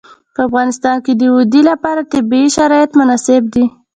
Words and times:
په 0.35 0.39
افغانستان 0.47 0.97
کې 1.05 1.13
د 1.15 1.23
وادي 1.35 1.61
لپاره 1.69 2.07
طبیعي 2.13 2.47
شرایط 2.57 2.91
مناسب 2.99 3.41
دي. 3.53 3.65